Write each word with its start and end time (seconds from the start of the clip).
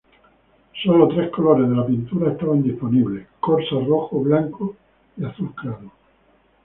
Solo 0.83 1.07
tres 1.09 1.29
colores 1.29 1.69
de 1.69 1.75
la 1.75 1.85
pintura 1.85 2.31
estaban 2.31 2.63
disponibles: 2.63 3.27
Corsa 3.39 3.75
rojo, 3.81 4.19
blanco, 4.23 4.75
y 5.15 5.25
azul 5.25 5.53
claro. 5.53 5.91